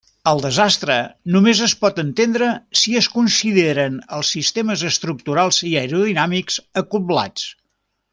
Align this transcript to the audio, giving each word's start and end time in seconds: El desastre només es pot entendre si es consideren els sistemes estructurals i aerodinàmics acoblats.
El 0.29 0.39
desastre 0.43 0.95
només 1.35 1.59
es 1.65 1.75
pot 1.83 1.99
entendre 2.03 2.47
si 2.83 2.95
es 3.01 3.09
consideren 3.17 3.99
els 4.17 4.31
sistemes 4.37 4.87
estructurals 4.93 5.61
i 5.73 5.75
aerodinàmics 5.83 6.59
acoblats. 6.83 7.47